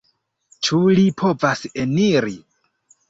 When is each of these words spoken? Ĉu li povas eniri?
Ĉu 0.67 0.79
li 0.99 1.05
povas 1.23 1.61
eniri? 1.85 2.35